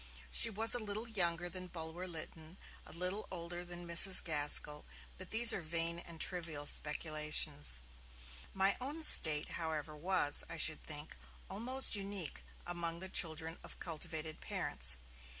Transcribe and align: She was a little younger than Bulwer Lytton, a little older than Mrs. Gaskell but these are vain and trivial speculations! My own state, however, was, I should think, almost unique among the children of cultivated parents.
She 0.31 0.49
was 0.49 0.73
a 0.73 0.79
little 0.79 1.07
younger 1.07 1.47
than 1.47 1.67
Bulwer 1.67 2.07
Lytton, 2.07 2.57
a 2.87 2.91
little 2.91 3.27
older 3.29 3.63
than 3.63 3.87
Mrs. 3.87 4.23
Gaskell 4.23 4.83
but 5.19 5.29
these 5.29 5.53
are 5.53 5.61
vain 5.61 5.99
and 5.99 6.19
trivial 6.19 6.65
speculations! 6.65 7.81
My 8.51 8.75
own 8.81 9.03
state, 9.03 9.49
however, 9.49 9.95
was, 9.95 10.43
I 10.49 10.57
should 10.57 10.81
think, 10.81 11.15
almost 11.51 11.95
unique 11.95 12.41
among 12.65 12.97
the 12.99 13.09
children 13.09 13.59
of 13.63 13.77
cultivated 13.77 14.41
parents. 14.41 14.97